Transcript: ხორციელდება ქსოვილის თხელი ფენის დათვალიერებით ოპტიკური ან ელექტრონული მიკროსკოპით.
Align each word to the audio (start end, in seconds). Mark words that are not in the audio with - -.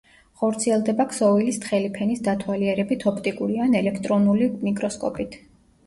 ხორციელდება 0.41 1.05
ქსოვილის 1.11 1.59
თხელი 1.67 1.93
ფენის 1.99 2.25
დათვალიერებით 2.29 3.07
ოპტიკური 3.15 3.63
ან 3.69 3.79
ელექტრონული 3.85 4.53
მიკროსკოპით. 4.67 5.43